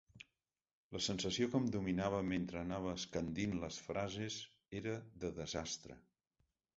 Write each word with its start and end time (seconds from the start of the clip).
La 0.95 0.99
sensació 1.07 1.47
que 1.49 1.59
em 1.63 1.67
dominava 1.75 2.21
mentre 2.29 2.59
anava 2.61 2.93
escandint 3.01 3.53
les 3.65 3.77
frases 3.89 4.39
era 4.81 4.95
de 5.25 5.31
desastre. 5.41 5.99